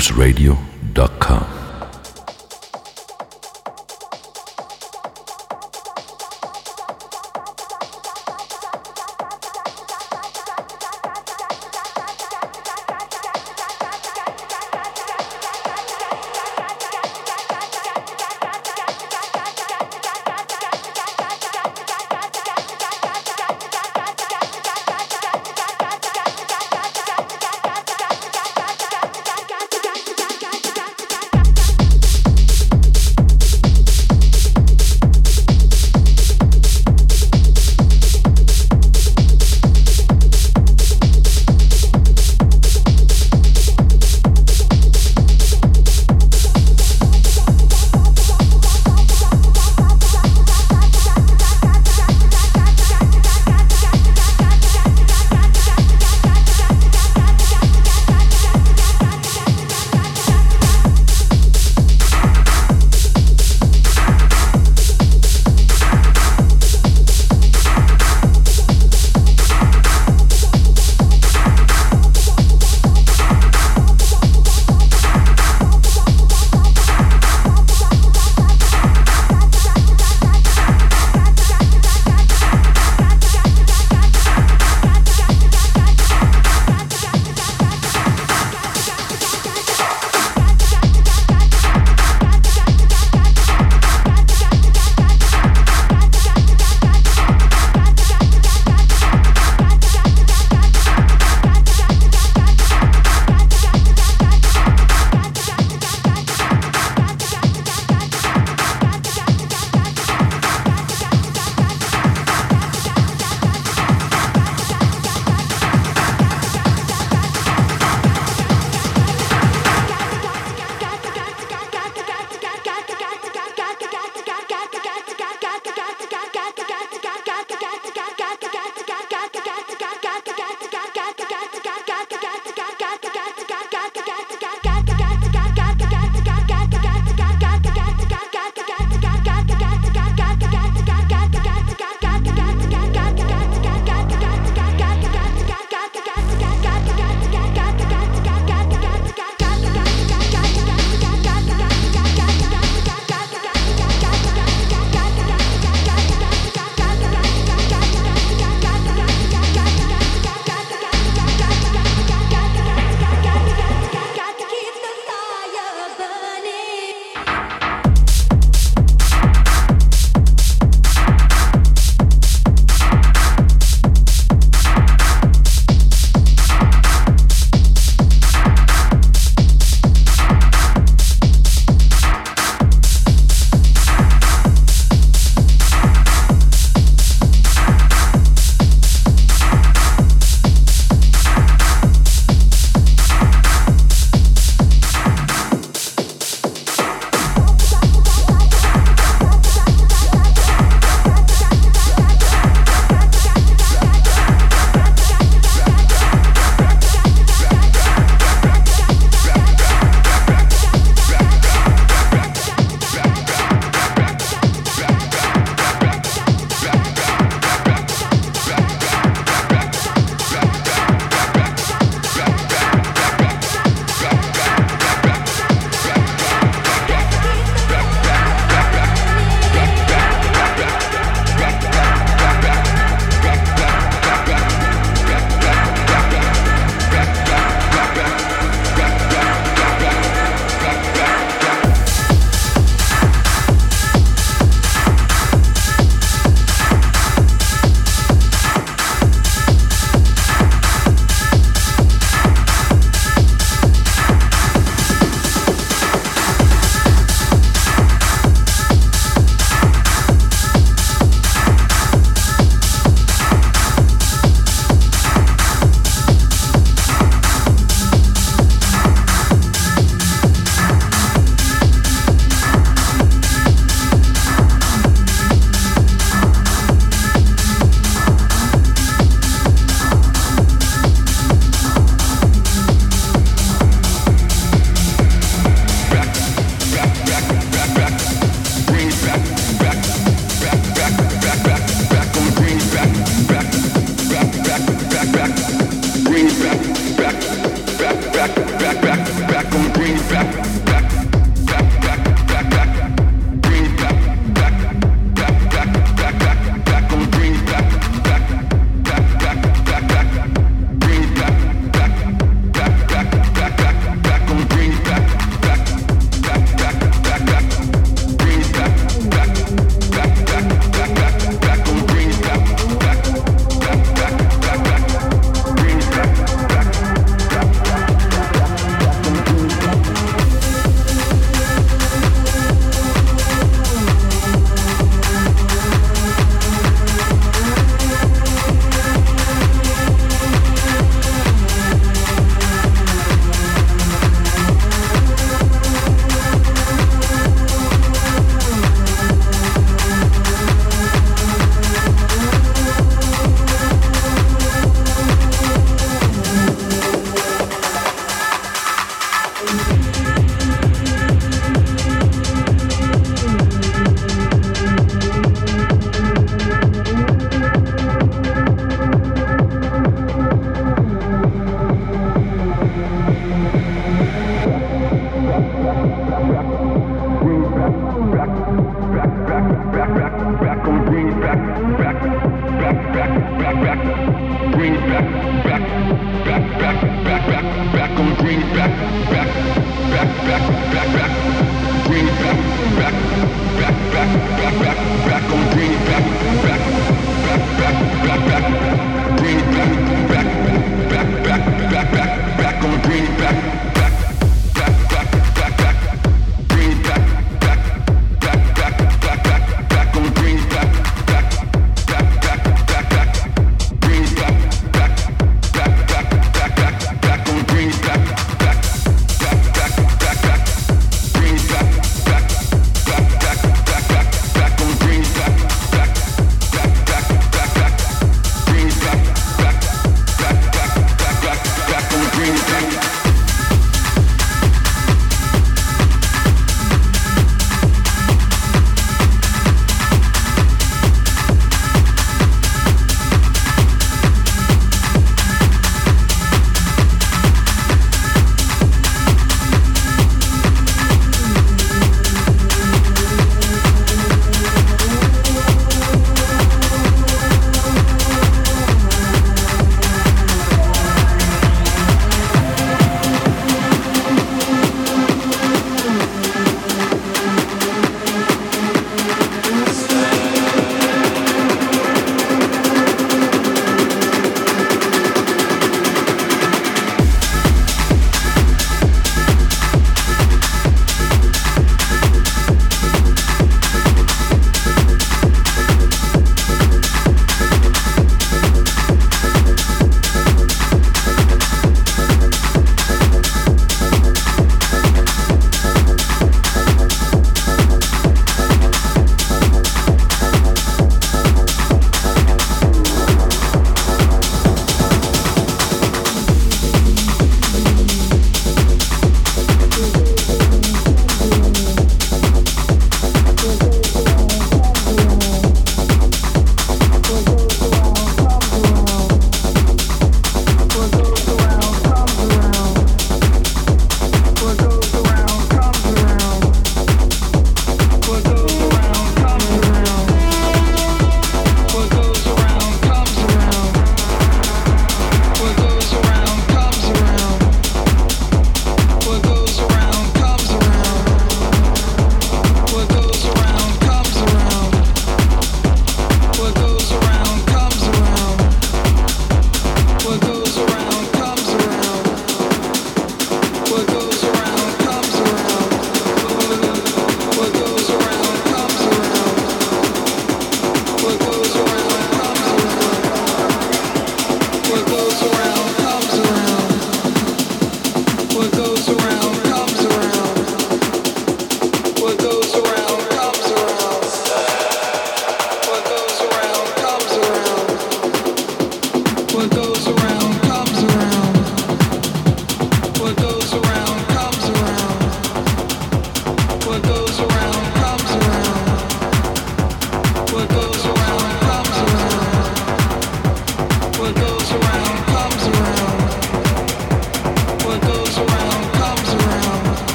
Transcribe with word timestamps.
loopsradio.com. 0.00 1.59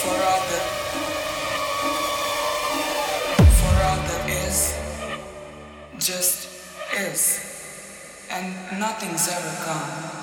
for 0.00 0.16
other 0.34 0.62
for 3.58 3.76
other 3.92 4.20
is 4.28 4.58
just 5.98 6.48
is 6.94 8.26
and 8.30 8.54
nothing's 8.78 9.26
ever 9.28 9.64
gone. 9.64 10.15